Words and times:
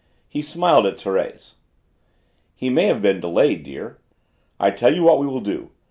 He 0.27 0.41
smiled 0.41 0.87
at 0.87 0.97
Thérèse. 0.97 1.53
"He 2.55 2.71
may 2.71 2.85
have 2.85 3.03
been 3.03 3.19
delayed, 3.19 3.63
dear. 3.63 3.99
I 4.59 4.71
tell 4.71 4.95
you 4.95 5.03
what 5.03 5.19
we 5.19 5.27
will 5.27 5.41
do. 5.41 5.69